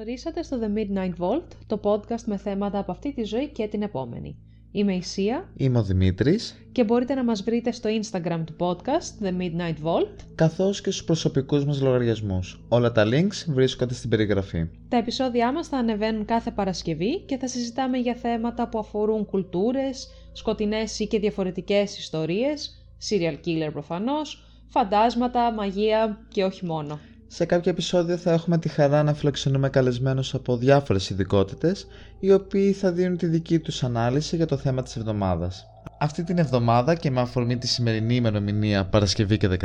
[0.00, 3.82] ορίσατε στο The Midnight Vault, το podcast με θέματα από αυτή τη ζωή και την
[3.82, 4.36] επόμενη.
[4.72, 9.24] Είμαι η Σία Είμαι ο Δημήτρης, και μπορείτε να μας βρείτε στο Instagram του podcast,
[9.24, 10.16] The Midnight Vault.
[10.34, 12.64] καθώς και στους προσωπικούς μας λογαριασμούς.
[12.68, 14.66] Όλα τα links βρίσκονται στην περιγραφή.
[14.88, 20.08] Τα επεισόδια μας θα ανεβαίνουν κάθε Παρασκευή και θα συζητάμε για θέματα που αφορούν κουλτούρες,
[20.32, 26.98] σκοτεινές ή και διαφορετικές ιστορίες, serial killer προφανώς, φαντάσματα, μαγεία και όχι μόνο.
[27.32, 31.86] Σε κάποια επεισόδια θα έχουμε τη χαρά να φιλοξενούμε καλεσμένους από διάφορες ειδικότητες,
[32.20, 35.66] οι οποίοι θα δίνουν τη δική τους ανάλυση για το θέμα της εβδομάδας.
[35.98, 39.58] Αυτή την εβδομάδα και με αφορμή τη σημερινή ημερομηνία Παρασκευή και 13,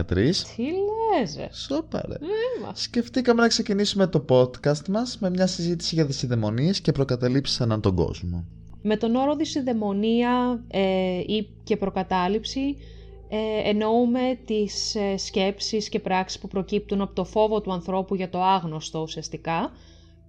[0.56, 1.48] Τι λες ρε.
[1.52, 2.72] σοπα ρε, Έμα.
[2.73, 7.95] σκεφτήκαμε να ξεκινήσουμε το podcast μας με μια συζήτηση για δυσιδαιμονίες και προκαταλήψεις ανά τον
[7.95, 8.45] κόσμο.
[8.82, 10.80] Με τον όρο δυσιδαιμονία ε,
[11.20, 12.76] ή και προκατάληψη
[13.30, 18.30] ε, εννοούμε τις ε, σκέψεις και πράξεις που προκύπτουν από το φόβο του ανθρώπου για
[18.30, 19.72] το άγνωστο ουσιαστικά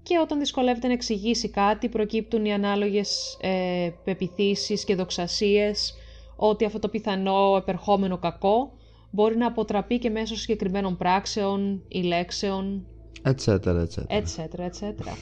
[0.02, 5.94] και όταν δυσκολεύεται να εξηγήσει κάτι προκύπτουν οι ανάλογες ε, πεπιθήσεις και δοξασίες
[6.36, 8.72] ότι αυτό το πιθανό επερχόμενο κακό
[9.10, 12.86] μπορεί να αποτραπεί και μέσω συγκεκριμένων πράξεων ή λέξεων,
[13.22, 14.70] Ετσέτερα, ετσέτερα.
[14.70, 14.82] etc.
[14.82, 15.12] etc.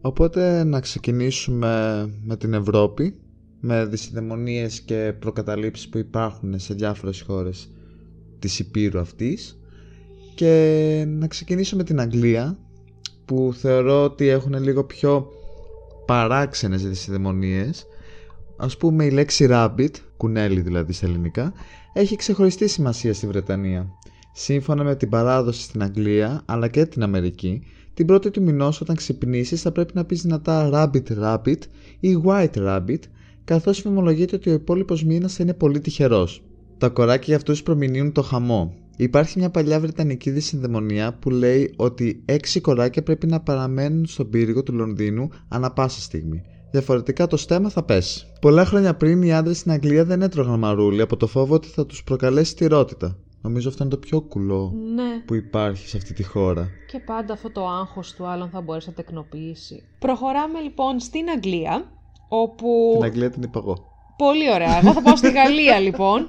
[0.00, 3.20] Οπότε να ξεκινήσουμε με την Ευρώπη,
[3.60, 7.70] με δυσιδαιμονίες και προκαταλήψεις που υπάρχουν σε διάφορες χώρες
[8.38, 9.58] της Υπήρου αυτής
[10.34, 12.58] και να ξεκινήσω με την Αγγλία
[13.24, 15.26] που θεωρώ ότι έχουν λίγο πιο
[16.06, 17.86] παράξενες δυσιδαιμονίες
[18.56, 21.52] ας πούμε η λέξη rabbit, κουνέλι δηλαδή στα ελληνικά,
[21.92, 23.86] έχει ξεχωριστή σημασία στη Βρετανία.
[24.32, 27.62] Σύμφωνα με την παράδοση στην Αγγλία αλλά και την Αμερική,
[27.94, 31.58] την πρώτη του μηνός όταν ξυπνήσεις θα πρέπει να πεις δυνατά rabbit rabbit
[32.00, 32.98] ή white rabbit,
[33.50, 36.42] καθώς φημολογείται ότι ο υπόλοιπος μήνας θα είναι πολύ τυχερός.
[36.78, 38.74] Τα κοράκια για αυτούς προμηνύουν το χαμό.
[38.96, 44.62] Υπάρχει μια παλιά βρετανική δυσυνδαιμονία που λέει ότι έξι κοράκια πρέπει να παραμένουν στον πύργο
[44.62, 46.42] του Λονδίνου ανα πάσα στιγμή.
[46.70, 48.26] Διαφορετικά το στέμα θα πέσει.
[48.40, 51.86] Πολλά χρόνια πριν οι άντρες στην Αγγλία δεν έτρωγαν μαρούλι από το φόβο ότι θα
[51.86, 53.16] τους προκαλέσει τυρότητα.
[53.42, 55.22] Νομίζω αυτό είναι το πιο κουλό Ναι.
[55.26, 56.68] που υπάρχει σε αυτή τη χώρα.
[56.92, 59.82] Και πάντα αυτό το άγχος του άλλον θα μπορέσει να τεκνοποιήσει.
[59.98, 61.84] Προχωράμε λοιπόν στην Αγγλία,
[62.32, 62.90] όπου...
[62.92, 63.76] Την Αγγλία την είπα εγώ.
[64.16, 64.78] Πολύ ωραία.
[64.78, 66.28] Εγώ θα πάω στη Γαλλία λοιπόν.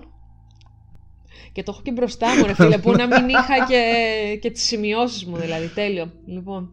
[1.52, 3.84] Και το έχω και μπροστά μου ρε φίλε, που να μην είχα και,
[4.42, 6.12] και τις σημειώσεις μου δηλαδή, τέλειο.
[6.26, 6.72] Λοιπόν,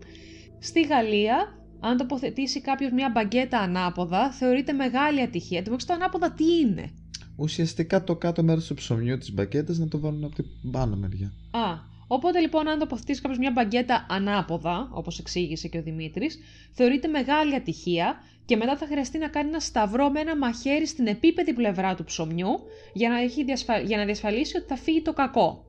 [0.59, 5.63] στη Γαλλία, αν τοποθετήσει κάποιος μια μπαγκέτα ανάποδα, θεωρείται μεγάλη ατυχία.
[5.63, 6.93] Το το ανάποδα τι είναι;
[7.37, 11.33] Ουσιαστικά το κάτω μέρος του ψωμιού της μπακέτα να το βάλουν από την πάνω μεριά.
[11.51, 16.39] Α, οπότε λοιπόν αν τοποθετήσει κάποιος μια μπαγκέτα ανάποδα, όπως εξήγησε και ο Δημήτρης,
[16.73, 18.17] θεωρείται μεγάλη ατυχία
[18.49, 22.05] και μετά θα χρειαστεί να κάνει ένα σταυρό με ένα μαχαίρι στην επίπεδη πλευρά του
[22.05, 22.49] ψωμιού
[22.93, 23.79] για να, έχει διασφα...
[23.79, 25.65] για να διασφαλίσει ότι θα φύγει το κακό.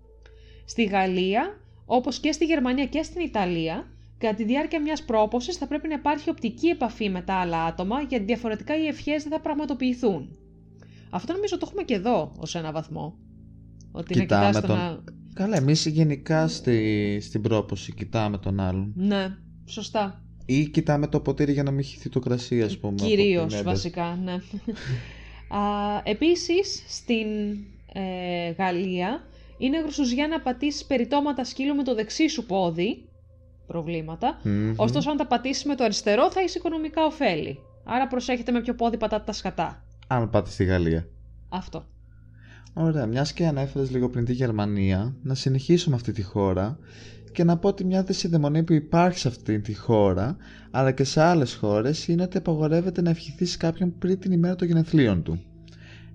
[0.66, 3.88] Στη Γαλλία, όπως και στη Γερμανία και στην Ιταλία,
[4.18, 8.01] κατά τη διάρκεια μιας πρόπωσης θα πρέπει να υπάρχει οπτική επαφή με τα άλλα άτομα
[8.01, 10.38] γιατί διαφορετικά οι ευχές δεν θα πραγματοποιηθούν.
[11.09, 13.18] Αυτό νομίζω το έχουμε και εδώ ως ένα βαθμό.
[13.91, 15.03] Ότι να Κοιτάμε κοιτάς τον τον- α-
[15.34, 18.94] Καλά, εμείς γενικά στη, στην πρόποση κοιτάμε τον άλλον.
[18.95, 19.35] Ναι,
[19.66, 20.23] σωστά.
[20.51, 22.95] Ή κοιτάμε το ποτήρι για να μην χυθεί το κρασί, ας πούμε.
[22.99, 23.63] από Κυρίως την ένταση.
[23.63, 24.33] βασικά, ναι.
[25.57, 27.27] Α, επίσης, στην
[27.93, 29.23] ε, Γαλλία
[29.57, 33.05] είναι γρουσουζιά να πατήσεις περιτώματα σκύλου με το δεξί σου πόδι,
[33.67, 34.39] προβλήματα.
[34.43, 34.73] Μμμ.
[34.75, 37.59] Ωστόσο, αν τα πατήσεις με το αριστερό θα έχει οικονομικά ωφέλη.
[37.83, 39.83] Άρα προσέχετε με ποιο πόδι πατάτε τα σκατά.
[40.07, 41.07] Αν πάτε στη Γαλλία.
[41.49, 41.85] Αυτό.
[42.73, 46.79] Ωραία, μιας και ανέφερες λίγο πριν τη Γερμανία, να συνεχίσω με αυτή τη χώρα
[47.31, 50.38] και να πω ότι μια δυσιδαιμονία που υπάρχει σε αυτή τη χώρα,
[50.72, 54.67] αλλά και σε άλλες χώρες, είναι ότι απαγορεύεται να ευχηθεί κάποιον πριν την ημέρα των
[54.67, 55.41] γενεθλίων του.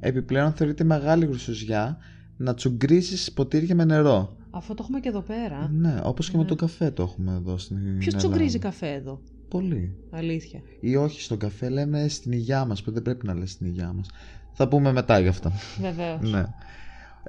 [0.00, 1.98] Επιπλέον, θεωρείται μεγάλη γρουσουζιά
[2.36, 4.36] να τσουγκρίσει ποτήρια με νερό.
[4.50, 5.70] Αυτό το έχουμε και εδώ πέρα.
[5.72, 6.48] Ναι, όπως και με Ναι.
[6.48, 8.18] τον καφέ το έχουμε εδώ στην Ποιος Ελλάδα.
[8.28, 9.94] τσουγκρίζει καφέ εδώ; Πολύ.
[10.10, 10.60] Αλήθεια.
[10.80, 13.92] Ή όχι στον καφέ, λέμε στην υγειά μας, που δεν πρέπει να λες στην υγειά
[13.92, 14.06] μας.
[14.52, 15.52] Θα πούμε μετά γι' αυτό.
[15.80, 16.30] Βεβαίως.
[16.30, 16.44] Ναι.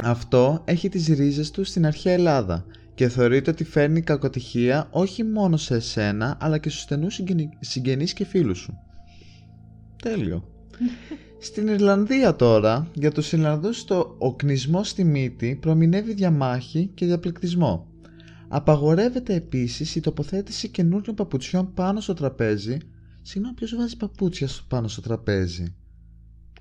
[0.02, 2.66] Αυτό έχει τις ρίζες του στην αρχαία Ελλάδα
[2.96, 8.14] και θεωρείται ότι φέρνει κακοτυχία όχι μόνο σε εσένα αλλά και στους στενούς συγγενεί- συγγενείς
[8.14, 8.74] και φίλους σου.
[10.02, 10.44] Τέλειο.
[11.40, 17.88] Στην Ιρλανδία τώρα, για τους Ιρλανδούς το οκνισμό στη μύτη προμηνεύει διαμάχη και διαπληκτισμό.
[18.48, 22.78] Απαγορεύεται επίσης η τοποθέτηση καινούριων παπουτσιών πάνω στο τραπέζι.
[23.22, 25.76] Συγγνώμη, ποιος βάζει παπούτσια στο- πάνω στο τραπέζι;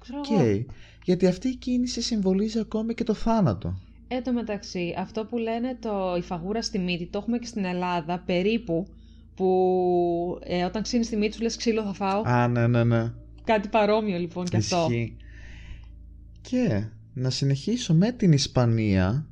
[0.01, 0.41] Ξέρω Οκ.
[0.41, 0.65] εγώ.
[1.05, 3.79] Γιατί αυτή η κίνηση συμβολίζει ακόμη και το θάνατο.
[4.09, 7.65] Εν τω μεταξύ, αυτό που λένε το η φαγούρα στη μύτη, το έχουμε και στην
[7.65, 8.87] Ελλάδα περίπου,
[9.35, 12.23] που ε, όταν ξύνεις τη μύτη σου λες ξύλο θα φάω.
[12.25, 13.13] Α, ναι, ναι, ναι.
[13.45, 14.87] Κάτι παρόμοιο λοιπόν και αυτό.
[14.91, 15.17] Ισχύει.
[16.41, 16.85] Και
[17.15, 19.27] να συνεχίσω με την Ισπανία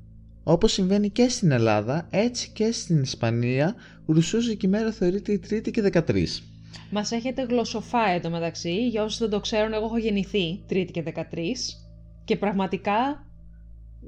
[0.44, 3.74] Όπως συμβαίνει και στην Ελλάδα, έτσι και στην Ισπανία,
[4.06, 6.24] γρουσούζικη μέρα θεωρείται η Τρίτη και 13.
[6.90, 8.88] Μας έχετε γλωσσοφάει εδώ μεταξύ.
[8.88, 11.22] Για όσους δεν το ξέρουν, εγώ έχω γεννηθεί Τρίτη και 13.
[12.24, 13.26] Και πραγματικά.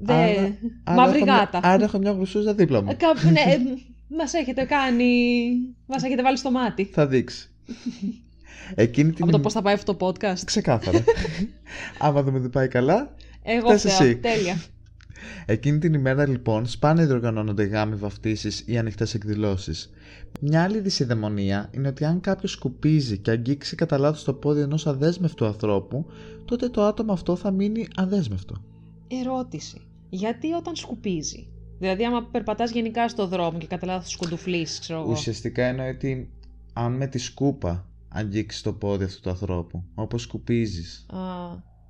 [0.01, 0.13] Δε...
[0.13, 1.59] Άρα- άρα Μαύρη έχω μια- γάτα.
[1.63, 2.89] Άρα έχω μια γλουσούζα δίπλα μου.
[2.91, 3.57] Ε, κάπου, ναι, ε,
[4.17, 5.05] μας έχετε κάνει...
[5.85, 6.83] Μας έχετε βάλει στο μάτι.
[6.93, 7.49] Θα δείξει.
[8.75, 10.39] Εκείνη την Από το ημ- πώς θα πάει αυτό το podcast.
[10.45, 11.03] Ξεκάθαρα.
[11.99, 13.15] Άμα δεν μου δεν πάει καλά.
[13.43, 14.07] Εγώ Θες φταίω.
[14.07, 14.17] εσύ.
[14.17, 14.61] Τέλεια.
[15.45, 19.89] Εκείνη την ημέρα λοιπόν σπάνια διοργανώνονται γάμοι, βαφτίσεις ή ανοιχτές εκδηλώσεις.
[20.41, 24.87] Μια άλλη δυσιδαιμονία είναι ότι αν κάποιος σκουπίζει και αγγίξει κατά λάθος το πόδι ενός
[24.87, 26.05] αδέσμευτου ανθρώπου,
[26.45, 28.55] τότε το άτομο αυτό θα μείνει αδέσμευτο.
[29.07, 29.81] Ερώτηση.
[30.09, 31.47] Γιατί όταν σκουπίζει;
[31.79, 35.11] Δηλαδή, άμα περπατάς γενικά στο δρόμο και κατά λάθος σκοντουφλείς, ξέρω εγώ.
[35.11, 36.29] Ουσιαστικά εννοεί ότι
[36.73, 41.17] αν με τη σκούπα αγγίξεις το πόδι αυτού του ανθρώπου, όπως σκουπίζεις, Α,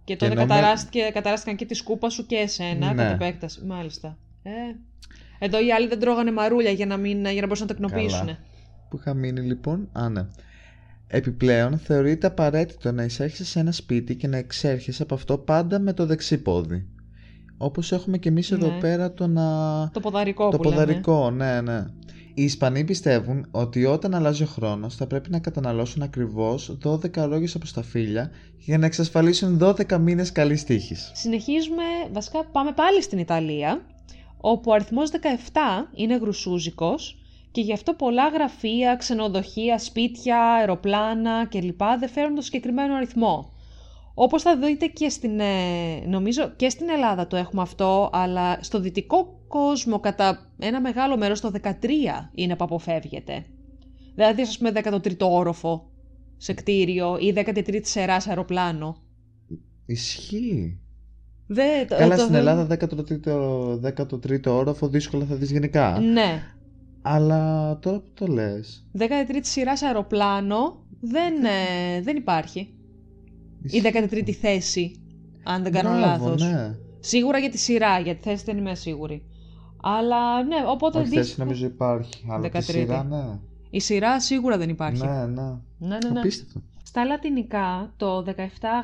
[0.03, 3.03] και τότε ενώ με- καταράστηκε, καταράστηκαν και τη σκούπα σου και εσένα, Ναι.
[3.03, 3.65] κατ' επέκταση.
[3.65, 4.17] Μάλιστα.
[4.43, 4.49] Ε,
[5.39, 8.19] εδώ οι άλλοι δεν τρώγανε μαρούλια για να, μην, για να μπορούσαν να το εκνοποιήσουν.
[8.19, 8.37] Καλά.
[8.89, 10.27] Που είχα μείνει λοιπόν, α ναι.
[11.07, 15.93] Επιπλέον, θεωρείται απαραίτητο να εισέρχεσαι σε ένα σπίτι και να εξέρχεσαι από αυτό πάντα με
[15.93, 16.87] το δεξί πόδι.
[17.57, 18.79] Όπως έχουμε και εμείς εδώ Ναι.
[18.79, 19.89] πέρα το να...
[19.93, 20.75] Το ποδαρικό το που λέμε.
[20.75, 21.85] ποδαρικό, ναι, ναι.
[22.33, 27.55] Οι Ισπανοί πιστεύουν ότι όταν αλλάζει ο χρόνος θα πρέπει να καταναλώσουν ακριβώς 12 ρόγες
[27.55, 31.11] από σταφύλια για να εξασφαλίσουν 12 μήνες καλής τύχης.
[31.13, 33.81] Συνεχίζουμε, βασικά πάμε πάλι στην Ιταλία,
[34.37, 35.17] όπου ο αριθμός 17
[35.95, 37.17] είναι γρουσούζικος
[37.51, 41.81] και γι' αυτό πολλά γραφεία, ξενοδοχεία, σπίτια, αεροπλάνα κλπ.
[41.99, 43.49] δεν φέρουν το συγκεκριμένο αριθμό.
[44.17, 48.79] Όπως θα δείτε και στην, ε, νομίζω και στην Ελλάδα το έχουμε αυτό, αλλά στο
[48.79, 53.45] δυτικό κόσμο κατά ένα μεγάλο μέρος το 13 είναι που αποφεύγεται.
[54.15, 55.89] Δηλαδή, ας πούμε, 13ο όροφο
[56.37, 58.97] σε κτίριο ή 13η σειρά σε αεροπλάνο.
[59.85, 60.79] Ισχύει.
[61.47, 65.99] Δεν, το- Καλά το- στην Ελλάδα 13ο, 13ο όροφο δύσκολα θα δεις γενικά.
[65.99, 66.43] Ναι.
[67.01, 68.87] Αλλά τώρα που το λες...
[68.97, 72.73] 13η σειρά σε αεροπλάνο δεν, ε, δεν υπάρχει.
[73.69, 74.95] Η 13η θέση,
[75.43, 76.41] αν δεν κάνω Μπράβο, λάθος.
[76.51, 76.75] Ναι.
[76.99, 79.23] Σίγουρα για τη σειρά, για τη θέση δεν είμαι σίγουρη.
[79.81, 82.25] Αλλά ναι, οπότε Όχι, δεις- θέση νομίζω υπάρχει.
[82.29, 82.63] Αλλά τη 13η.
[82.63, 83.39] σειρά, ναι.
[83.69, 85.05] η σειρά σίγουρα δεν υπάρχει.
[85.05, 85.41] Ναι, ναι.
[85.77, 86.09] ναι, ναι.
[86.13, 86.19] ναι.
[86.19, 86.61] Απίστευτο.
[86.83, 88.31] Στα λατινικά το 17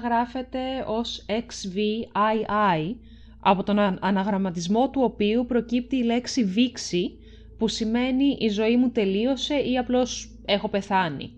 [0.03, 2.95] γράφεται ως XVII,
[3.39, 7.11] από τον α- αναγραμματισμό του οποίου προκύπτει η λέξη βήξη,
[7.57, 11.33] που σημαίνει «η ζωή μου τελείωσε» ή απλώς «έχω πεθάνει».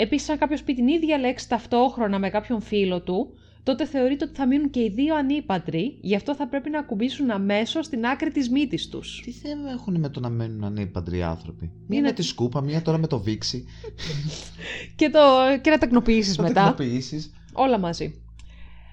[0.00, 4.34] Επίσης, αν κάποιος πει την ίδια λέξη ταυτόχρονα με κάποιον φίλο του, τότε θεωρείται ότι
[4.36, 8.30] θα μείνουν και οι δύο ανήπαντροι, γι' αυτό θα πρέπει να ακουμπήσουν αμέσως στην άκρη
[8.30, 9.20] της μύτης τους.
[9.24, 12.82] Τι θέμα έχουν με το να μένουν ανήπαντροι άνθρωποι; Μία Είναι- με τη σκούπα, μία
[12.82, 13.64] τώρα με το βήξη.
[14.96, 15.18] Και, το,
[15.60, 16.54] και να τεκνοποιήσεις Θα μετά.
[16.60, 17.32] τεχνοποιήσεις.
[17.52, 18.22] Όλα μαζί.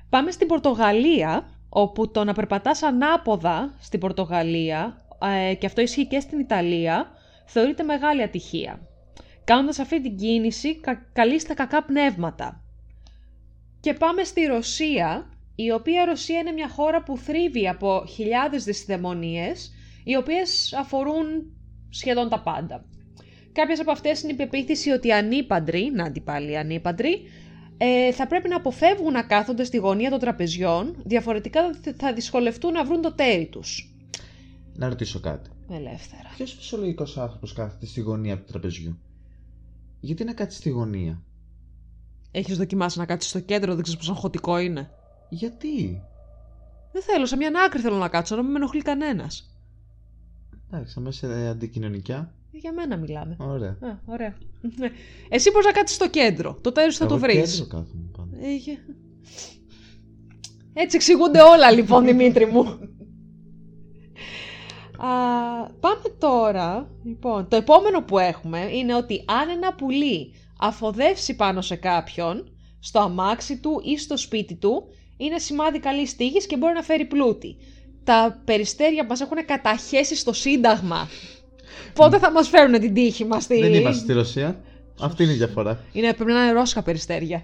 [0.09, 5.05] Πάμε στην Πορτογαλία, όπου το να περπατάς ανάποδα στην Πορτογαλία,
[5.49, 7.07] ε, και αυτό ισχύει και στην Ιταλία,
[7.45, 8.79] θεωρείται μεγάλη ατυχία.
[9.47, 12.63] Κάνοντας αυτή την κίνηση, κα, καλείστε κακά πνεύματα.
[13.79, 19.71] Και πάμε στη Ρωσία, η οποία Ρωσία είναι μια χώρα που θρύβει από χιλιάδες δυσδαιμονίες,
[20.03, 21.25] οι οποίες αφορούν
[21.89, 22.85] σχεδόν τα πάντα.
[23.51, 27.21] Κάποιες από αυτές είναι η πεποίθηση ότι οι ανήπαντροι, να την πάλι οι ανήπαντροι,
[27.77, 31.61] ε, θα πρέπει να αποφεύγουν να κάθονται στη γωνία των τραπεζιών, διαφορετικά
[31.97, 33.95] θα δυσκολευτούν να βρουν το τέρι τους.
[34.73, 35.49] Να ρωτήσω κάτι.
[35.71, 36.29] Ελεύθερα.
[36.35, 38.99] Ποιος φυσιολογικός άνθρωπος κάθεται στη γωνία του τραπεζιού;
[39.99, 41.21] Γιατί να κάτσεις στη γωνία;
[42.31, 44.89] Έχεις δοκιμάσει να κάτσεις στο κέντρο, δεν ξέρεις πόσο αγχωτικό είναι.
[45.29, 46.01] Γιατί;
[46.91, 49.49] Δεν θέλω, σε μια άκρη θέλω να κάτσω, να μην με ενοχλεί κανένας.
[50.71, 52.31] Εντάξει, θα είμαστε ε, αντικοινωνικά.
[52.51, 53.35] Για μένα μιλάμε.
[53.39, 53.69] Ωραία.
[53.81, 54.35] Α, ωραία.
[55.29, 57.51] Εσύ μπορείς να κάτσεις στο κέντρο; Το τέρι σου θα Εγώ το βρεις.
[57.51, 58.37] κέντρο κάθομαι πάντα.
[58.47, 58.85] Ε, για-
[60.73, 62.63] Έτσι εξηγούνται όλα λοιπόν, Δημήτρη μου.
[64.97, 65.09] Α,
[65.79, 66.89] πάμε τώρα.
[67.03, 72.99] Λοιπόν, το επόμενο που έχουμε είναι ότι αν ένα πουλί αφοδεύσει πάνω σε κάποιον, στο
[72.99, 74.83] αμάξι του ή στο σπίτι του,
[75.17, 77.55] είναι σημάδι καλής τύχης και μπορεί να φέρει πλούτη.
[78.03, 81.07] Τα περιστέρια μας έχουν καταχέσει στο Σύνταγμα.
[81.93, 83.59] Πότε θα μας φέρουν την τύχη μας στη...
[83.59, 84.61] Δεν είμαστε στη Ρωσία.
[84.99, 85.83] Αυτή είναι η διαφορά.
[85.91, 87.43] Είναι, πρέπει να είναι ρόσκα περιστέρια.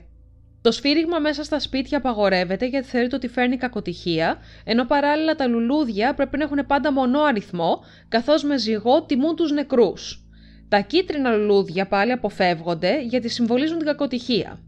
[0.63, 6.13] Το σφύριγμα μέσα στα σπίτια απαγορεύεται γιατί θεωρείται ότι φέρνει κακοτυχία, ενώ παράλληλα τα λουλούδια
[6.13, 10.23] πρέπει να έχουν πάντα μονό αριθμό, καθώς με ζυγό τιμούν τους νεκρούς.
[10.67, 14.59] Τα κίτρινα λουλούδια πάλι αποφεύγονται γιατί συμβολίζουν την κακοτυχία.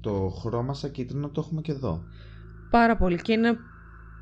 [0.00, 2.02] Το χρώμα σαν κίτρινο το έχουμε και εδώ.
[2.70, 3.56] Πάρα πολύ και είναι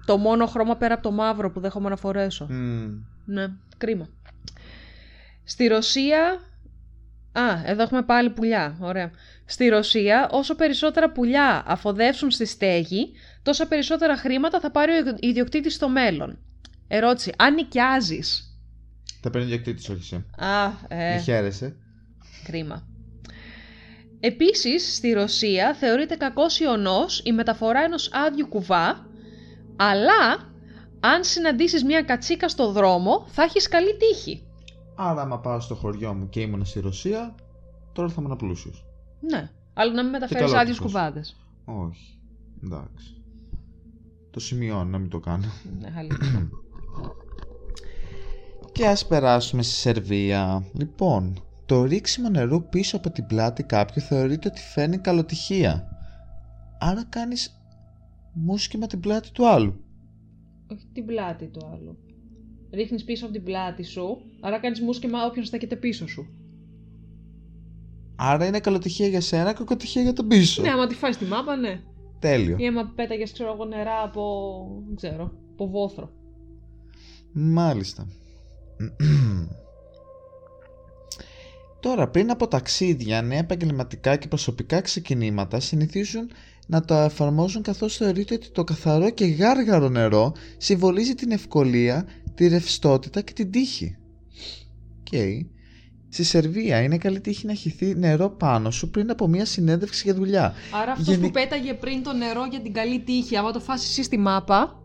[0.06, 2.46] το μόνο χρώμα πέρα από το μαύρο που δέχομαι να φορέσω.
[2.50, 3.02] Μμμ.
[3.24, 3.46] Ναι,
[3.78, 4.08] κρίμα.
[5.44, 6.40] Στη Ρωσία...
[7.32, 8.76] Α, εδώ έχουμε πάλι πουλιά.
[8.80, 9.10] Ωραία.
[9.44, 15.74] Στη Ρωσία, όσο περισσότερα πουλιά αφοδεύσουν στη στέγη, τόσα περισσότερα χρήματα θα πάρει ο ιδιοκτήτης
[15.74, 16.38] στο μέλλον.
[16.88, 17.32] Ερώτηση.
[17.36, 18.58] Αν νοικιάζεις;
[19.20, 20.24] Τα παίρνει διοκτήτη, όχι εσύ.
[20.36, 21.76] Α, ε, Μη χαίρεσαι.
[22.44, 22.84] κρίμα.
[24.20, 29.06] Επίσης, στη Ρωσία θεωρείται κακός ιονός η μεταφορά ενός άδειου κουβά,
[29.76, 30.48] αλλά
[31.00, 34.44] αν συναντήσεις μια κατσίκα στο δρόμο θα έχεις καλή τύχη.
[35.02, 37.34] Άρα, άμα πάω στο χωριό μου και ήμουν στη Ρωσία,
[37.92, 38.84] τώρα θα ήμουν πλούσιος.
[39.20, 40.92] Ναι, αλλά να μην μεταφέρεις καλό άδειους τύπος.
[40.92, 41.36] κουβάδες.
[41.64, 42.18] Όχι.
[42.64, 43.22] Εντάξει.
[44.30, 45.46] Το σημειώνω να μην το κάνω.
[45.80, 46.48] Ναι, αλήθεια.
[48.72, 50.64] Και ας περάσουμε στη Σερβία.
[50.72, 55.88] Λοιπόν, το ρίξιμο νερού πίσω από την πλάτη κάποιου θεωρείται ότι φέρνει καλοτυχία.
[56.78, 57.62] Άρα κάνεις
[58.32, 59.84] μουσκεμα την πλάτη του άλλου.
[60.72, 61.98] Όχι την πλάτη του άλλου.
[62.72, 66.26] Ρίχνεις πίσω από την πλάτη σου, άρα κάνεις μουσκεμα όποιον στέκεται πίσω σου.
[68.16, 70.62] Άρα είναι καλοτυχία για σένα και κακοτυχία για τον πίσω.
[70.62, 71.80] Ναι, άμα τη φας τη μάπα, ναι.
[72.18, 72.56] Τέλειο.
[72.58, 74.22] Ή άμα πέταγες, ξέρω εγώ, νερά από,
[74.86, 76.10] δεν ξέρω, από βόθρο.
[77.32, 78.06] Μάλιστα.
[81.80, 86.30] Τώρα, πριν από ταξίδια, νέα επαγγελματικά και προσωπικά ξεκινήματα συνηθίζουν
[86.66, 92.06] να το εφαρμόζουν καθώς θεωρείται ότι το καθαρό και γάργαρο νερό συμβολίζει την ευκολία,
[92.40, 93.96] τη ρευστότητα και την τύχη.
[95.00, 95.20] Οκ.
[96.08, 100.14] Στη Σερβία είναι καλή τύχη να χυθεί νερό πάνω σου πριν από μια συνέντευξη για
[100.14, 100.54] δουλειά.
[100.82, 103.84] Άρα αυτός Γενι- που πέταγε πριν το νερό για την καλή τύχη, άμα το φας
[103.84, 104.82] εσύ στη μάπα,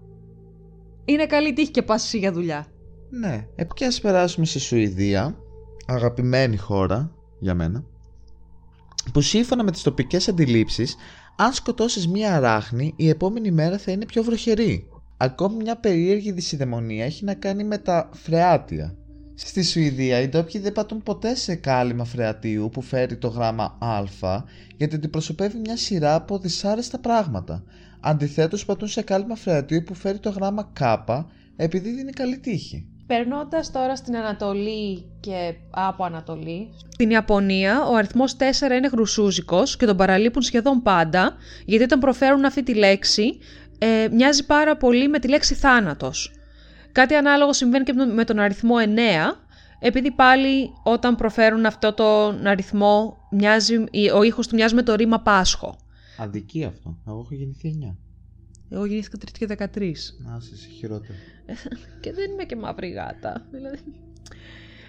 [1.05, 2.67] είναι καλή τύχη και πας εσύ για δουλειά.
[3.09, 3.47] Ναι.
[3.55, 5.37] Ε, και ας περάσουμε στη Σουηδία,
[5.85, 7.83] αγαπημένη χώρα για μένα,
[9.13, 10.95] που σύμφωνα με τις τοπικές αντιλήψεις,
[11.37, 14.87] αν σκοτώσεις μία αράχνη, η επόμενη μέρα θα είναι πιο βροχερή.
[15.25, 18.95] Ακόμη μια περίεργη δυσιδαιμονία έχει να κάνει με τα φρεάτια.
[19.35, 24.03] Στη Σουηδία οι ντόπιοι δεν πατούν ποτέ σε κάλυμα φρεατίου που φέρει το γράμμα Α
[24.77, 27.63] γιατί αντιπροσωπεύει μια σειρά από δυσάρεστα πράγματα.
[27.99, 30.81] Αντιθέτως πατούν σε κάλυμα φρεατίου που φέρει το γράμμα Κ
[31.55, 32.89] επειδή δίνει καλή τύχη.
[33.07, 36.69] Περνώντας τώρα στην Ανατολή και από Ανατολή.
[36.89, 38.41] Στην Ιαπωνία ο αριθμός 4
[38.77, 43.37] είναι χρυσούζικος και τον παραλείπουν σχεδόν πάντα, γιατί όταν προφέρουν αυτή τη λέξη
[43.77, 46.31] ε, μοιάζει πάρα πολύ με τη λέξη θάνατος.
[46.91, 48.89] Κάτι ανάλογο συμβαίνει και με τον αριθμό 9,
[49.79, 55.19] επειδή πάλι όταν προφέρουν αυτό τον αριθμό μοιάζει, ο ήχος του μοιάζει με το ρήμα
[55.19, 55.77] Πάσχο.
[56.17, 56.97] Αδική αυτό.
[57.07, 57.95] Εγώ έχω γεννηθεί 9.
[58.69, 59.93] Εγώ γεννήθηκα 3 και 13.
[60.17, 61.13] Να είσαι χειρότερο.
[62.01, 63.45] και δεν είμαι και μαύρη γάτα.
[63.51, 63.79] Δηλαδή.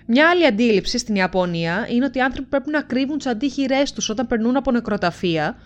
[0.07, 4.09] Μια άλλη αντίληψη στην Ιαπωνία είναι ότι οι άνθρωποι πρέπει να κρύβουν τις αντίχειρές τους
[4.09, 5.57] όταν περνούν από νεκροταφεία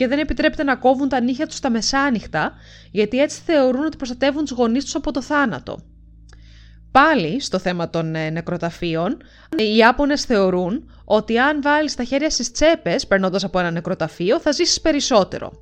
[0.00, 2.52] και δεν επιτρέπεται να κόβουν τα νύχια τους στα μεσάνυχτα,
[2.90, 5.82] γιατί έτσι θεωρούν ότι προστατεύουν τους γονείς τους από το θάνατο.
[6.90, 9.16] Πάλι στο θέμα των ε, νεκροταφείων,
[9.56, 14.52] οι Ιάπωνες θεωρούν ότι αν βάλεις τα χέρια στις τσέπες περνώντας από ένα νεκροταφείο θα
[14.52, 15.52] ζήσεις περισσότερο.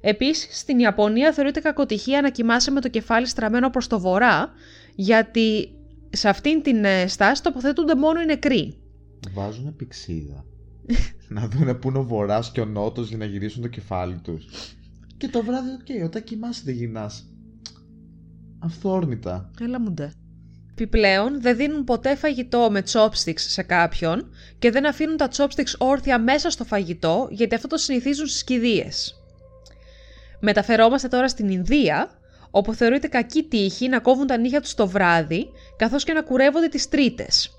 [0.00, 4.52] Επίσης, στην Ιαπωνία θεωρείται κακοτυχία να κοιμάσαι με το κεφάλι στραμμένο προς το βορρά,
[4.94, 5.68] γιατί
[6.10, 8.78] σε αυτήν την ε, στάση τοποθετούνται μόνο οι νεκροί.
[9.34, 10.44] Βάζουν πυξίδα.
[11.28, 14.44] να δούνε πού είναι ο βορράς και ο νότος για να γυρίσουν το κεφάλι τους.
[15.16, 17.24] Και το βράδυ, οκ, όταν κοιμάσαι δεν γυρνάς.
[18.58, 19.50] Αυθόρμητα.
[19.60, 20.10] Έλα μου ντε.
[20.70, 26.18] Επιπλέον, δεν δίνουν ποτέ φαγητό με chopsticks σε κάποιον και δεν αφήνουν τα chopsticks όρθια
[26.18, 29.14] μέσα στο φαγητό, γιατί αυτό το συνηθίζουν στις κηδείες.
[30.40, 32.10] Μεταφερόμαστε τώρα στην Ινδία,
[32.50, 36.68] όπου θεωρείται κακή τύχη να κόβουν τα νύχια τους το βράδυ, καθώς και να κουρεύονται
[36.68, 37.50] τις τρίτες.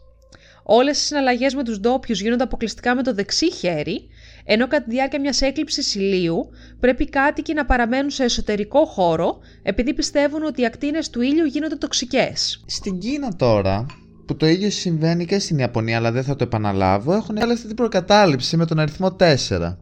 [0.63, 4.07] Όλες οι συναλλαγές με τους ντόπιους γίνονται αποκλειστικά με το δεξί χέρι,
[4.45, 6.49] ενώ κατά τη διάρκεια μιας έκλειψης ηλίου
[6.79, 11.45] πρέπει οι κάτοικοι να παραμένουν σε εσωτερικό χώρο, επειδή πιστεύουν ότι οι ακτίνες του ήλιου
[11.45, 12.63] γίνονται τοξικές.
[12.65, 13.85] Στην Κίνα τώρα,
[14.25, 17.67] που το ίδιο συμβαίνει και στην Ιαπωνία, αλλά δεν θα το επαναλάβω, έχουν βάλει αυτή
[17.67, 19.77] την προκατάληψη με τον αριθμό 4.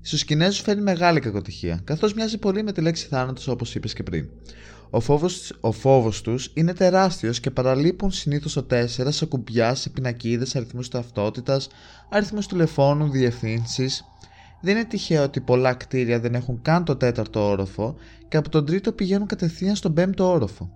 [0.00, 4.02] Στους Κινέζους φέρνει μεγάλη κακοτυχία, καθώς μοιάζει πολύ με τη λέξη θάνατος όπως είπες και
[4.02, 4.28] πριν.
[4.90, 9.90] Ο φόβος, ο φόβος τους είναι τεράστιος και παραλείπουν συνήθως το 4 σε κουμπιάς, σε
[9.90, 11.68] πινακίδες, αριθμούς ταυτότητας,
[12.08, 14.04] αριθμούς τηλεφώνου, διευθύνσεις.
[14.60, 17.94] Δεν είναι τυχαίο ότι πολλά κτίρια δεν έχουν καν το τέταρτο όροφο
[18.28, 20.70] και από τον τρίτο πηγαίνουν κατευθείαν στον πέμπτο όροφο.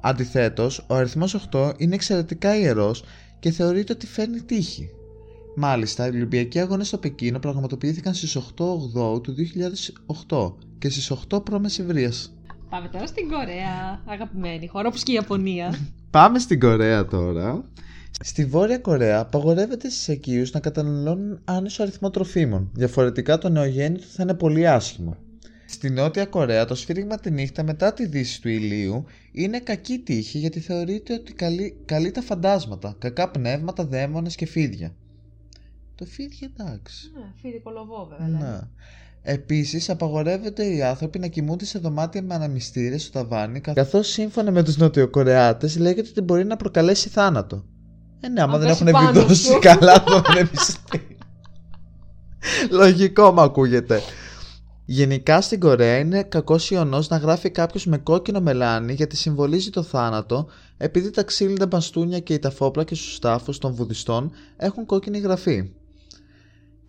[0.00, 3.04] Αντιθέτως, ο αριθμός 8 είναι εξαιρετικά ιερός
[3.38, 4.90] και θεωρείται ότι φέρνει τύχη.
[5.56, 9.34] Μάλιστα, οι Ολυμπιακοί Αγώνες στο Πεκίνο πραγματοποιήθηκαν στις 8 Οκτώου του
[10.28, 11.64] 2008 και στις 8 π.Μ.
[12.70, 15.74] Πάμε τώρα στην Κορέα, αγαπημένη χώρα, όπως και η Ιαπωνία.
[16.10, 17.64] Πάμε στην Κορέα τώρα.
[18.20, 22.70] Στη Βόρεια Κορέα απαγορεύεται στις οικείους να καταναλώνουν άνισο αριθμό τροφίμων.
[22.74, 25.16] Διαφορετικά το νεογέννητο θα είναι πολύ άσχημο.
[25.66, 30.38] Στη Νότια Κορέα το σφύριγμα τη νύχτα μετά τη δύση του ηλίου είναι κακή τύχη
[30.38, 34.94] γιατί θεωρείται ότι καλεί, καλεί τα φαντάσματα, κακά πνεύματα, δαίμονες και φίδια.
[35.94, 37.10] Το φίδια εντάξει.
[37.14, 38.38] Ναι, φίδι κολοβό βέβαια.
[38.38, 38.60] Ναι.
[39.22, 44.62] Επίσης, απαγορεύεται οι άνθρωποι να κοιμούνται σε δωμάτια με αναμυστήρε στο ταβάνι, καθώς σύμφωνα με
[44.62, 47.64] τους Νοτιοκορεάτες λέγεται ότι μπορεί να προκαλέσει θάνατο.
[48.20, 49.58] Ε, ναι, άμα Αν δεν πέσει έχουν πάνω βιδώσει σου.
[49.58, 51.16] καλά το ανεμιστήριο.
[52.70, 54.00] Λογικό μου ακούγεται.
[54.84, 59.82] Γενικά στην Κορέα είναι κακός ιονός να γράφει κάποιος με κόκκινο μελάνι γιατί συμβολίζει το
[59.82, 60.46] θάνατο,
[60.76, 65.70] επειδή τα ξύλινα μπαστούνια και οι ταφόπλακε στους τάφους των βουδιστών έχουν κόκκινη γραφή.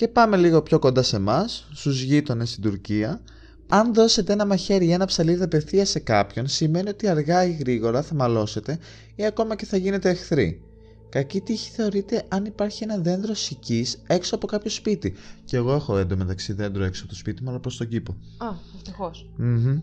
[0.01, 3.21] Και πάμε λίγο πιο κοντά σε εμάς, στους γείτονες στην Τουρκία.
[3.67, 8.01] Αν δώσετε ένα μαχαίρι ή ένα ψαλίδι απευθείας σε κάποιον, σημαίνει ότι αργά ή γρήγορα
[8.01, 8.79] θα μαλώσετε
[9.15, 10.61] ή ακόμα και θα γίνετε εχθροί.
[11.09, 15.13] Κακή τύχη θεωρείται αν υπάρχει ένα δέντρο σικής έξω από κάποιο σπίτι.
[15.45, 18.15] Και εγώ έχω εντωμεταξύ δέντρο έξω από το σπίτι μου, αλλά προς τον κήπο.
[18.37, 19.29] Α, ευτυχώς.
[19.35, 19.79] Μμμ.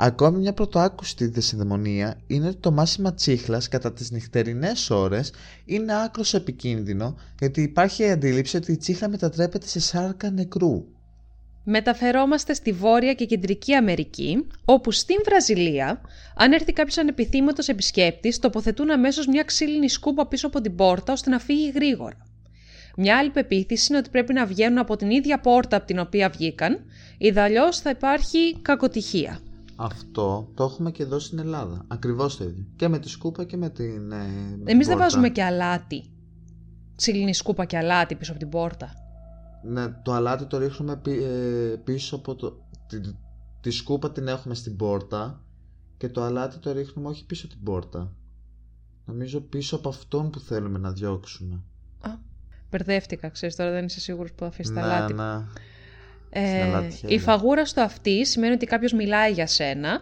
[0.00, 5.32] Ακόμη μια πρωτοάκουστη δεσυνδαιμονία είναι ότι το μάσιμα τσίχλας κατά τις νυχτερινές ώρες
[5.64, 10.84] είναι άκρος επικίνδυνο γιατί υπάρχει η αντίληψη ότι η τσίχλα μετατρέπεται σε σάρκα νεκρού.
[11.64, 16.00] Μεταφερόμαστε στη Βόρεια και Κεντρική Αμερική, όπου στην Βραζιλία,
[16.36, 21.30] αν έρθει κάποιος ανεπιθύμητος επισκέπτης, τοποθετούν αμέσως μια ξύλινη σκούπα πίσω από την πόρτα ώστε
[21.30, 22.26] να φύγει γρήγορα.
[22.96, 26.28] Μια άλλη πεποίθηση είναι ότι πρέπει να βγαίνουν από την ίδια πόρτα από την οποία
[26.28, 26.78] βγήκαν,
[27.18, 29.40] ιδαλλιώς θα υπάρχει κακοτυχία.
[29.80, 31.84] Αυτό το έχουμε και εδώ στην Ελλάδα.
[31.88, 32.66] Ακριβώς το ίδιο.
[32.76, 34.12] Και με τη σκούπα και με την.
[34.12, 34.96] Ε, με την Εμεί δεν πόρτα.
[34.96, 36.10] βάζουμε και αλάτι.
[36.96, 38.92] Ξύλινη σκούπα και αλάτι πίσω από την πόρτα.
[39.64, 42.66] Ναι, το αλάτι το ρίχνουμε πι- ε, πίσω από το.
[42.86, 43.00] Τη,
[43.60, 45.42] τη σκούπα την έχουμε στην πόρτα
[45.96, 48.12] και το αλάτι το ρίχνουμε όχι πίσω από την πόρτα.
[49.04, 51.60] Νομίζω πίσω από αυτόν που θέλουμε να διώξουμε.
[52.70, 55.14] Μπερδεύτηκα, ξέρεις τώρα δεν είσαι σίγουρος που θα αφήσει τα ναι, αλάτι.
[55.14, 55.44] ναι.
[56.30, 57.14] Ε, αλάτι χέρι.
[57.14, 60.00] η φαγούρα στο αυτί σημαίνει ότι κάποιος μιλάει για σένα.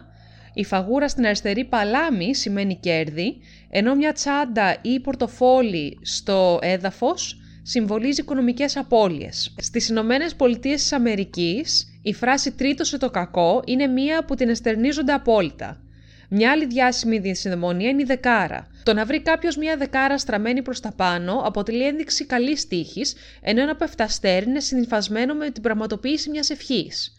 [0.53, 3.37] Η φαγούρα στην αριστερή παλάμη σημαίνει κέρδη,
[3.69, 9.55] ενώ μια τσάντα ή πορτοφόλι στο έδαφος συμβολίζει οικονομικές απώλειες.
[9.57, 15.13] Στις Ηνωμένες Πολιτείες της Αμερικής, η φράση «τρίτωσε το κακό» είναι μία που την εστερνίζονται
[15.13, 15.81] απόλυτα.
[16.29, 18.67] Μια άλλη διάσημη διασυνδεμονία είναι η δεκάρα.
[18.83, 23.61] Το να βρει κάποιος μια δεκάρα στραμμένη προς τα πάνω αποτελεί ένδειξη καλής τύχης, ενώ
[23.61, 27.11] ένα πεφταστέρι είναι συνυφασμένο με την πραγματοποίηση μιας ευχής.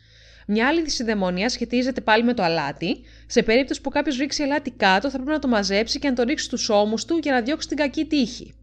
[0.46, 3.00] Μια άλλη δυσυνδεμονία σχετίζεται πάλι με το αλάτι.
[3.26, 6.22] Σε περίπτωση που κάποιος ρίξει αλάτι κάτω, θα πρέπει να το μαζέψει και να το
[6.22, 8.54] ρίξει στους ώμους του για να διώξει την κακή τύχη.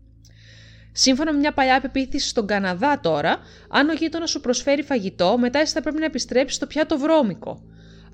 [0.91, 5.59] Σύμφωνα με μια παλιά πεποίθηση στον Καναδά τώρα, αν ο γείτονας σου προσφέρει φαγητό, μετά
[5.59, 7.63] εσύ θα πρέπει να επιστρέψεις στο πιάτο βρώμικο.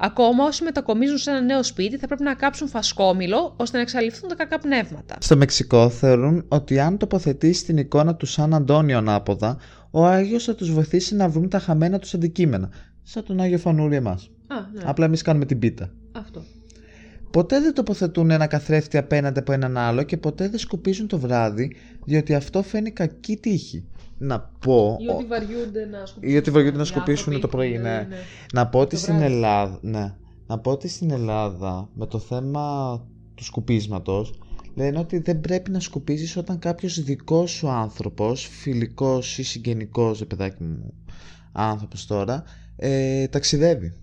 [0.04, 4.30] Ακόμα όσοι μετακομίζουν σε ένα νέο σπίτι θα πρέπει να κάψουν φασκόμηλο ώστε να εξαλειφθούν
[4.30, 5.16] τα κακά πνεύματα.
[5.20, 9.58] Στο Μεξικό θεωρούν ότι αν τοποθετήσει την εικόνα του Σαν Αντώνιο ανάποδα,
[9.92, 12.70] ο Άγιος θα τους βοηθήσει να βρουν τα χαμένα τους αντικείμενα.
[13.04, 14.30] Σαν τον Άγιο Φανούρη εμάς.
[14.48, 14.82] Α, ναι.
[14.86, 15.94] Απλά εμείς κάνουμε την πίτα.
[16.12, 16.44] Αυτό.
[17.32, 21.76] Ποτέ δεν τοποθετούν ένα καθρέφτη απέναντι από έναν άλλο και ποτέ δεν σκουπίζουν το βράδυ,
[22.06, 23.86] διότι αυτό φαίνει κακή τύχη.
[24.24, 24.98] Να πω.
[25.00, 26.34] Ή ότι βαριούνται να σκουπίσουν.
[26.36, 27.42] Ή ότι βαριούνται να οι σκουπίσουν άνθρωποι.
[27.42, 27.80] το πρωί, ναι.
[28.10, 28.18] ναι.
[28.54, 29.34] Να πω ότι Το στην βράδυ.
[29.34, 29.80] Ελλάδα.
[29.82, 30.14] Ναι.
[30.48, 32.96] Να πω ότι στην Ελλάδα με το θέμα
[33.36, 34.34] του σκουπίσματος
[34.76, 40.26] λένε ότι δεν πρέπει να σκουπίζεις όταν κάποιος δικός σου άνθρωπος, φιλικός ή συγγενικός, ρε
[40.26, 40.94] παιδάκι μου,
[41.52, 42.44] άνθρωπος τώρα,
[42.76, 43.94] ε, ταξιδεύει.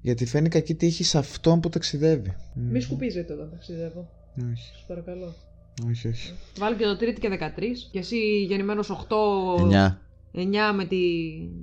[0.00, 2.34] Γιατί φαίνει κακή τύχη σε αυτόν που ταξιδεύει.
[2.54, 4.08] Μη σκουπίζετε όταν ταξιδεύω.
[4.38, 5.34] Όχι, Σας παρακαλώ.
[5.88, 6.32] Όχι, όχι.
[6.58, 7.88] Βάλει και το τρίτη και 13.
[7.92, 9.60] Και εσύ γεννημένος 8.
[9.60, 10.00] Εννιά.
[10.34, 10.96] 9 με τη.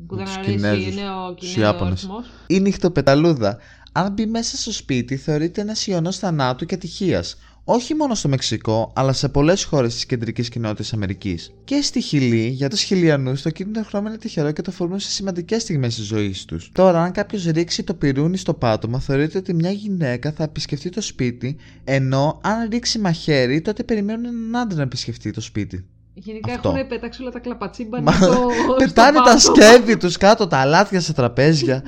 [0.08, 1.92] που Με δεν τους αρέσει Κινέζους, νέο τους Κινέζο Ιάπωνες.
[2.04, 2.26] αριθμός.
[2.48, 3.58] Η νυχτοπεταλούδα,
[3.92, 7.38] αν μπει μέσα στο σπίτι, θεωρείται ένας ιονό θανάτου και ατυχίας.
[7.66, 11.54] Όχι μόνο στο Μεξικό, αλλά σε πολλές χώρες της κεντρικής κοινότητας Αμερικής.
[11.64, 15.10] Και στη Χιλή, για τους Χιλιανούς, το κίνητο χρώμα είναι τυχερό και το φορούν σε
[15.10, 16.70] σημαντικές στιγμές της ζωής τους.
[16.74, 21.02] Τώρα, αν κάποιος ρίξει το πυρούνι στο πάτωμα, θεωρείται ότι μια γυναίκα θα επισκεφτεί το
[21.02, 25.86] σπίτι, ενώ αν ρίξει μαχαίρι, τότε περιμένουν έναν άντρα να επισκεφτεί το σπίτι.
[26.14, 26.70] Γενικά Αυτό.
[26.70, 28.26] έχουν πετάξει όλα τα κλαπατσίμπα Μα- στο.
[28.32, 29.40] στο Πετάνε τα πάτο.
[29.40, 31.84] σκεύη τους κάτω, τα αλάτια σε τραπέζια.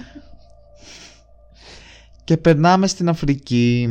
[2.23, 3.89] και περνάμε στην Αφρική.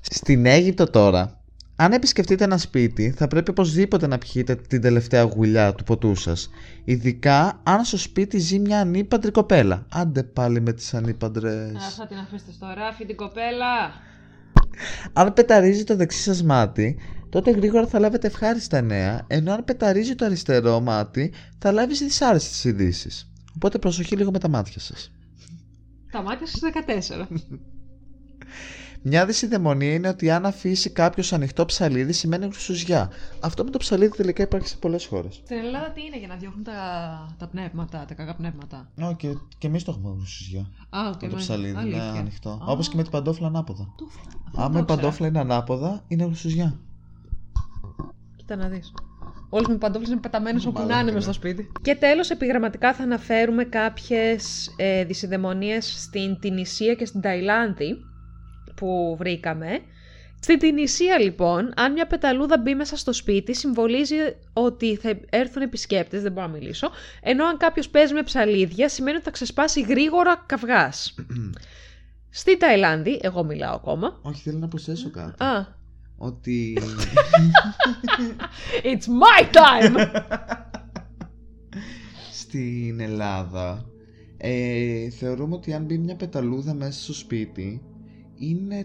[0.00, 1.38] Στην Αίγυπτο τώρα.
[1.80, 6.50] Αν επισκεφτείτε ένα σπίτι, θα πρέπει οπωσδήποτε να πιείτε την τελευταία γουλιά του ποτού σας.
[6.84, 9.86] Ειδικά αν στο σπίτι ζει μια ανήπαντρη κοπέλα.
[9.88, 11.76] Άντε πάλι με τις ανήπαντρες.
[11.76, 13.92] Α, θα την αφήσετε στο ράφι την κοπέλα.
[15.12, 20.14] Αν πεταρίζει το δεξί σας μάτι, τότε γρήγορα θα λάβετε ευχάριστα νέα, ενώ αν πεταρίζει
[20.14, 23.30] το αριστερό μάτι, θα λάβεις δυσάρεστες ειδήσεις.
[23.54, 25.12] Οπότε προσοχή λίγο με τα μάτια σας.
[26.10, 27.26] Τα μάτια στις 14.
[29.02, 33.10] Μια δυσυδαιμονία είναι ότι αν αφήσει κάποιος ανοιχτό ψαλίδι σημαίνει χρυσουζιά.
[33.40, 35.34] Αυτό με το ψαλίδι τελικά υπάρχει σε πολλές χώρες.
[35.44, 36.74] Στην Ελλάδα τι είναι για να διώχνουν τα,
[37.38, 38.90] τα πνεύματα, τα κακά πνεύματα.
[38.94, 40.60] Ναι, και, και εμείς το έχουμε γρουσουζιά.
[40.90, 42.12] Α, οκ, με το μα- ψαλίδι, ναι, αλήθεια.
[42.12, 42.50] ανοιχτό.
[42.50, 42.72] Α.
[42.72, 43.94] Όπως και με την παντόφλα ανάποδα.
[43.96, 44.22] Τούφλα.
[44.46, 45.00] Αυτό Άμα δεν η το ήξερα.
[45.00, 46.78] παντόφλα είναι ανάποδα, είναι γρουσουζιά.
[48.36, 48.92] Κοίτα να δεις.
[49.50, 51.36] Όλες μου οι παντόφλες είναι πεταμένες όπου Μάλλον να είναι και μες στο ναι.
[51.38, 51.72] σπίτι.
[51.82, 57.96] Και τέλος, επιγραμματικά θα αναφέρουμε κάποιες ε, δεισιδαιμονίες στην Τυνησία και στην Ταϊλάνδη
[58.78, 59.80] που βρήκαμε.
[60.40, 64.14] Στην Τυνησία λοιπόν, αν μια πεταλούδα μπει μέσα στο σπίτι, συμβολίζει
[64.52, 66.90] ότι θα έρθουν επισκέπτες, δεν μπορώ να μιλήσω,
[67.22, 71.14] ενώ αν κάποιος παίζει με ψαλίδια, σημαίνει ότι θα ξεσπάσει γρήγορα καυγάς.
[72.30, 74.18] Στην Ταϊλάνδη, εγώ μιλάω ακόμα.
[74.22, 75.44] Όχι, θέλω να προσθέσω κάτι.
[75.44, 75.66] Α,
[76.16, 76.78] Ότι.
[78.92, 79.96] it's my time!
[82.48, 83.90] στην Ελλάδα
[84.36, 87.82] ε, θεωρούμε ότι αν μπει μια πεταλούδα μέσα στο σπίτι
[88.38, 88.80] είναι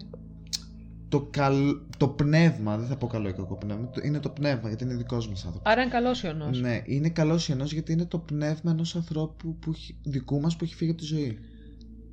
[1.08, 1.76] το, καλ...
[1.98, 4.94] το πνεύμα, δεν θα πω καλό ή κακό πνεύμα, το- είναι το πνεύμα γιατί είναι
[4.94, 5.72] δικός μας άνθρωπος.
[5.72, 6.60] Άρα είναι καλός ιονός.
[6.60, 10.64] Ναι, είναι καλός ιονός γιατί είναι το πνεύμα ενός ανθρώπου που έχει- δικού μας που
[10.64, 11.38] έχει φύγει από τη ζωή.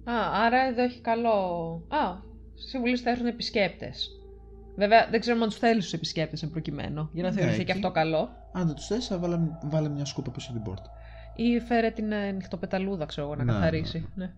[0.03, 0.13] Α,
[0.45, 1.29] άρα εδώ έχει καλό.
[1.87, 2.15] Α,
[2.53, 4.09] συμβουλή θα έρθουν επισκέπτες.
[4.75, 7.61] Βέβαια, δεν ξέρουμε αν τους θέλεις τους επισκέπτες εν προκειμένου, για να Ναι, θεωρηθεί και
[7.63, 7.71] εκεί.
[7.71, 8.29] αυτό καλό.
[8.53, 10.89] Αν δεν τους θες, θα βάλε, βάλε μια σκούπα πίσω την πόρτα.
[11.35, 14.07] Ή φέρε την ε, νυχτοπεταλούδα, ξέρω εγώ, να Ναι, καθαρίσει.
[14.15, 14.33] Ναι.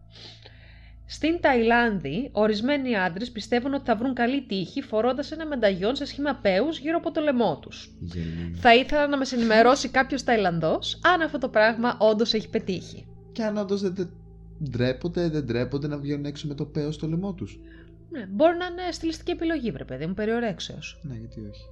[1.05, 6.35] Στην Ταϊλάνδη, ορισμένοι άντρες πιστεύουν ότι θα βρουν καλή τύχη φορώντας ένα μενταγιόν σε σχήμα
[6.41, 7.91] πέους γύρω από το λαιμό τους.
[7.99, 8.55] Γελίο.
[8.55, 13.05] Θα ήθελα να με ενημερώσει κάποιος Ταϊλανδός αν αυτό το πράγμα όντως έχει πετύχει.
[13.31, 14.07] Και αν όντως δεν τε-
[14.69, 17.59] ντρέπονται, δεν ντρέπονται να βγαίνουν έξω με το πέος στο λαιμό τους.
[18.09, 20.99] Ναι, μπορεί να είναι στιλιστική επιλογή, βρε παιδί μου, περιορέξεως.
[21.03, 21.65] Ναι, γιατί όχι.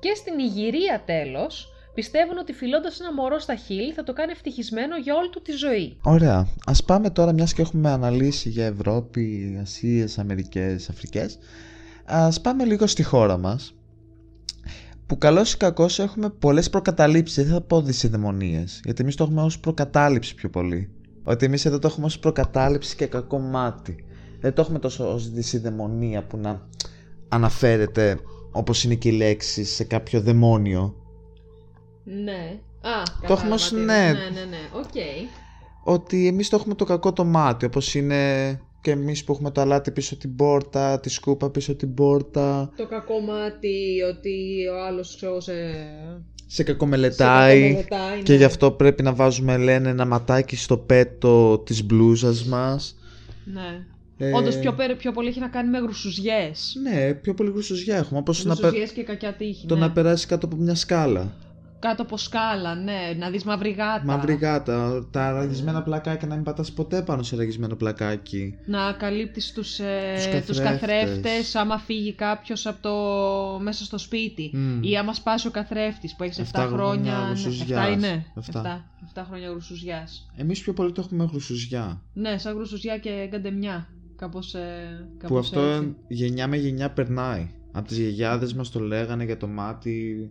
[0.00, 4.96] Και στην Ιγυρία τέλος, πιστεύουν ότι φιλώντας ένα μωρό στα χείλη θα το κάνει ευτυχισμένο
[4.96, 5.96] για όλη του τη ζωή.
[6.02, 6.48] Ωραία.
[6.66, 11.38] Ας πάμε τώρα, μιας και έχουμε αναλύσει για Ευρώπη, Ασίες, Αμερικές, Αφρικές.
[12.04, 13.74] Ας πάμε λίγο στη χώρα μας.
[15.06, 18.80] Που καλώς ή κακώς έχουμε πολλές προκαταλήψεις, δεν θα πω δυσιδαιμονίες.
[18.84, 20.90] Γιατί εμείς το έχουμε ως προκατάληψη πιο πολύ.
[21.24, 24.04] Ότι εμείς εδώ το έχουμε ως προκατάληψη και κακό μάτι.
[24.40, 26.68] Δεν το έχουμε τόσο ως δυσιδαιμονία που να
[27.28, 28.18] αναφέρεται
[28.52, 31.05] όπως είναι και η λέξη σε κάποιο δαιμόνιο.
[32.24, 32.58] Ναι.
[32.80, 33.82] Α, Το έχουμε ως ναι.
[33.82, 34.58] Ναι, ναι, ναι.
[34.72, 34.94] Οκ.
[35.84, 39.60] ότι εμείς το έχουμε το κακό το μάτι, όπως είναι και εμείς που έχουμε το
[39.60, 45.16] αλάτι πίσω την πόρτα, τη σκούπα πίσω την πόρτα, Το κακό μάτι ότι ο άλλος
[45.16, 45.52] ξέρω σε...
[46.46, 48.38] σε κακομελετάει σε κακομελετάει, και ναι.
[48.38, 52.96] γι' αυτό πρέπει να βάζουμε λένε ένα ματάκι στο πέτο της μπλούζας μας.
[53.44, 53.84] Ναι.
[54.18, 56.76] Ε, Όντως πιο, πε- πιο πολύ έχει να κάνει με γρουσουζιές.
[56.82, 59.66] Ναι, πιο πολύ γρουσουζιά έχουμε, όπως να, πε- Γρουσουζιές και κακιά τύχη.
[59.66, 59.80] το ναι.
[59.80, 61.34] να περάσει κάτω από μια σκάλα.
[61.78, 63.14] Κάτω από σκάλα, ναι.
[63.18, 64.02] Να δεις μαύρη γάτα.
[64.04, 68.54] Μαύρη γάτα, τα ραγισμένα πλακάκια να μην πατάς ποτέ πάνω σε ραγισμένο πλακάκι.
[68.66, 70.80] Να καλύπτεις τους, ε, Τους τους καθρέφτες.
[70.80, 72.94] καθρέφτες άμα φύγει κάποιος από το...
[73.62, 74.50] μέσα στο σπίτι.
[74.54, 74.82] Μμ.
[74.82, 77.12] Ή άμα σπάσει ο καθρέφτης που έχεις 7 Εφτά χρόνια χρόνια.
[77.18, 77.88] ναι, γρουσουζιάς.
[77.88, 78.24] 7 είναι.
[78.36, 78.84] Εφτά.
[79.14, 80.30] 7, 7 χρόνια γρουσουζιάς.
[80.36, 82.02] Εμείς πιο πολύ το έχουμε γρουσουζιά.
[82.12, 83.88] Ναι, σαν γρουσουζιά και γκαντεμιά.
[84.16, 85.94] Κάπως, ε, Που κάπως αυτό έτσι.
[86.08, 87.50] γενιά με γενιά περνάει.
[87.72, 90.30] Από τις γιαγιάδες μας το λέγανε για το μάτι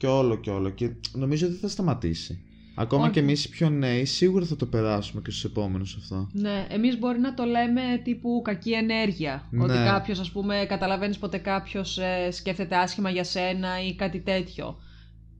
[0.00, 0.70] και όλο και όλο.
[0.70, 2.42] Και νομίζω ότι δεν θα σταματήσει.
[2.74, 3.12] Ακόμα Όχι.
[3.12, 6.28] και εμείς οι πιο νέοι σίγουρα θα το περάσουμε και στους επόμενους αυτό.
[6.32, 9.46] Ναι, εμείς μπορεί να το λέμε τύπου κακή ενέργεια.
[9.50, 9.64] Ναι.
[9.64, 14.78] Ότι κάποιος, ας πούμε, καταλαβαίνεις ποτέ κάποιος ε, σκέφτεται άσχημα για σένα ή κάτι τέτοιο.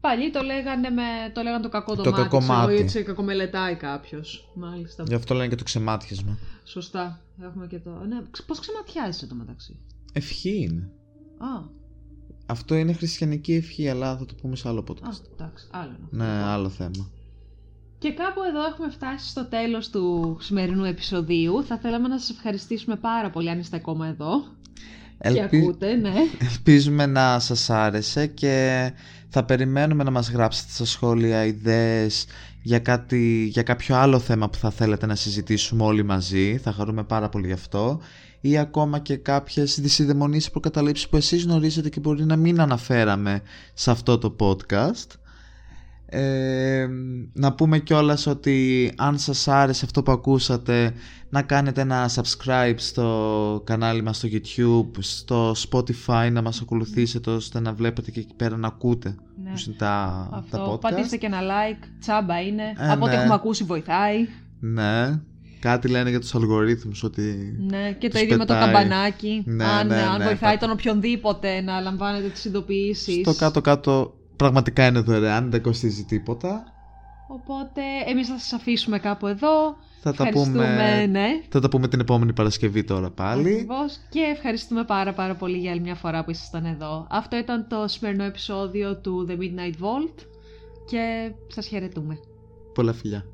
[0.00, 1.02] Παλιοί το λέγανε, με,
[1.34, 2.72] το λέγανε το κακό το, Το μάτι, κακό ξέρω, μάτι.
[2.72, 4.52] ή έτσι κακομελετάει κάποιος.
[4.56, 5.04] Μάλιστα.
[5.08, 6.38] Γι' αυτό λένε και το ξεμάτιασμα.
[6.64, 7.20] Σωστά.
[7.42, 7.90] Έχουμε και το...
[7.90, 9.78] Ναι, ξ- πώς ξεματιάζεσαι το μεταξύ;
[10.12, 10.90] Ευχή είναι.
[11.38, 11.78] Α,
[12.50, 15.20] Αυτό είναι χριστιανική ευχή, αλλά θα το πούμε σε άλλο α, podcast.
[15.32, 16.04] εντάξει, άλλο είναι.
[16.04, 16.16] αυτό.
[16.16, 17.10] Ναι, άλλο θέμα.
[17.98, 21.64] Και κάπου εδώ έχουμε φτάσει στο τέλος του σημερινού επεισοδίου.
[21.64, 24.30] Θα θέλαμε να σας ευχαριστήσουμε πάρα πολύ αν είστε ακόμα εδώ.
[25.22, 26.12] Και Ελπι- ακούτε, ναι.
[26.50, 28.92] Ελπίζουμε να σας άρεσε και
[29.28, 32.26] θα περιμένουμε να μας γράψετε στα σχόλια ιδέες
[32.62, 36.58] για, κάτι, για κάποιο άλλο θέμα που θα θέλετε να συζητήσουμε όλοι μαζί.
[36.58, 38.00] Θα χαρούμε πάρα πολύ γι' αυτό.
[38.40, 43.42] Ή ακόμα και κάποιες δυσιδαιμονίες ή προκαταλήψεις που εσείς γνωρίζετε και μπορεί να μην αναφέραμε
[43.74, 45.14] σε αυτό το podcast.
[46.12, 46.88] Ε,
[47.32, 50.92] να πούμε κιόλας ότι αν σας άρεσε αυτό που ακούσατε
[51.28, 57.60] να κάνετε ένα subscribe στο κανάλι μας στο YouTube, στο Spotify να μας ακολουθήσετε ώστε
[57.60, 59.50] να βλέπετε και εκεί πέρα να ακούτε Ναι.
[59.50, 60.80] πώς είναι τα, τα Αυτό, podcast.
[60.80, 62.62] πατήστε και ένα like, τσάμπα είναι.
[62.78, 63.20] Ε, Από ό,τι ναι.
[63.20, 64.26] έχουμε ακούσει βοηθάει.
[64.60, 65.20] Ναι,
[65.60, 68.72] κάτι λένε για τους αλγορίθμους ότι Ναι, και το Τους ίδιο με το πετάει.
[68.72, 69.42] καμπανάκι.
[69.46, 73.14] Ναι, αν ναι, αν ναι, βοηθάει πα- τον οποιονδήποτε να λαμβάνετε τις ειδοποιήσεις.
[73.20, 76.64] στο κάτω-κάτω πραγματικά είναι δωρεάν, δεν κοστίζει τίποτα.
[77.28, 79.76] Οπότε εμείς θα σας αφήσουμε κάπου εδώ.
[80.02, 81.26] Θα τα, Ευχαριστούμε, πούμε, ναι.
[81.48, 83.52] θα τα πούμε την επόμενη Παρασκευή τώρα πάλι.
[83.52, 83.98] Ακριβώς.
[84.08, 87.06] Και ευχαριστούμε πάρα πάρα πολύ για άλλη μια φορά που ήσασταν εδώ.
[87.10, 90.24] Αυτό ήταν το σημερινό επεισόδιο του The Midnight Vault
[90.86, 92.18] και σας χαιρετούμε.
[92.74, 93.24] Πολλά φιλιά.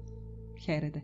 [0.62, 1.02] Χαίρετε.